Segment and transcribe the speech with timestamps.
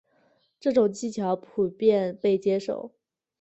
[0.59, 2.91] 这种技巧被普遍接受。